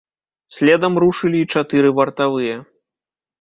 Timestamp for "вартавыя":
2.01-2.57